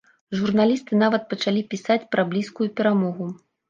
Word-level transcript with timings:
Журналісты 0.39 0.99
нават 1.03 1.29
пачалі 1.35 1.61
пісаць 1.77 2.01
пра 2.17 2.29
блізкую 2.35 2.75
перамогу. 2.79 3.35